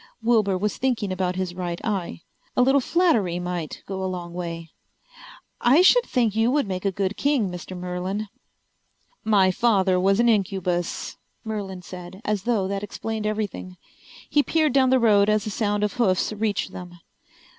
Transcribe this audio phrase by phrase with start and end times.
[0.23, 2.23] Wilbur was thinking about his right eye.
[2.57, 4.71] A little flattery might go a long way.
[5.61, 7.77] "I should think you would make a good king, Mr.
[7.77, 8.27] Merlin."
[9.23, 13.77] "My father was an incubus," Merlin said, as though that explained everything.
[14.27, 16.97] He peered down the road as the sound of hoofs reached them.